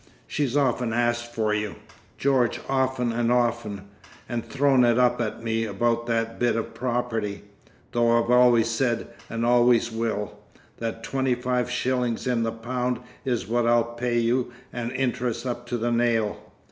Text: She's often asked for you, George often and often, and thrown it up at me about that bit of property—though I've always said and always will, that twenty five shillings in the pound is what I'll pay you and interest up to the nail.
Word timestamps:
She's 0.25 0.57
often 0.57 0.93
asked 0.93 1.31
for 1.35 1.53
you, 1.53 1.75
George 2.17 2.59
often 2.67 3.11
and 3.11 3.31
often, 3.31 3.83
and 4.27 4.43
thrown 4.43 4.83
it 4.83 4.97
up 4.97 5.21
at 5.21 5.43
me 5.43 5.63
about 5.65 6.07
that 6.07 6.39
bit 6.39 6.55
of 6.55 6.73
property—though 6.73 8.09
I've 8.23 8.31
always 8.31 8.67
said 8.67 9.09
and 9.29 9.45
always 9.45 9.91
will, 9.91 10.39
that 10.79 11.03
twenty 11.03 11.35
five 11.35 11.69
shillings 11.69 12.25
in 12.25 12.41
the 12.41 12.51
pound 12.51 12.97
is 13.25 13.47
what 13.47 13.67
I'll 13.67 13.83
pay 13.93 14.17
you 14.17 14.51
and 14.73 14.91
interest 14.91 15.45
up 15.45 15.67
to 15.67 15.77
the 15.77 15.91
nail. 15.91 16.51